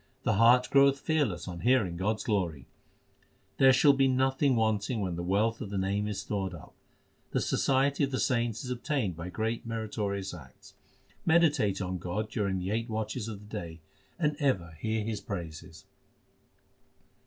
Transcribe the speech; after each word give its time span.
The 0.23 0.33
heart 0.33 0.67
groweth 0.71 0.97
fearless 0.99 1.47
on 1.47 1.59
hearing 1.59 1.95
God 1.95 2.15
s 2.15 2.23
glory. 2.23 2.65
There 3.59 3.71
shall 3.71 3.93
be 3.93 4.07
nothing 4.07 4.55
wanting 4.55 4.99
when 4.99 5.15
the 5.15 5.21
wealth 5.21 5.61
of 5.61 5.69
the 5.69 5.77
Name 5.77 6.07
is 6.07 6.19
stored 6.21 6.55
up. 6.55 6.73
The 7.33 7.39
society 7.39 8.03
of 8.05 8.09
the 8.09 8.19
saints 8.19 8.65
is 8.65 8.71
obtained 8.71 9.15
by 9.15 9.29
greatly 9.29 9.69
meritorious 9.69 10.33
acts. 10.33 10.73
Meditate 11.23 11.81
on 11.83 11.99
God 11.99 12.31
during 12.31 12.57
the 12.57 12.71
eight 12.71 12.89
watches 12.89 13.27
of 13.27 13.41
the 13.47 13.57
day, 13.59 13.79
and 14.17 14.35
ever 14.39 14.71
hear 14.79 15.03
His 15.05 15.21
praises. 15.21 15.85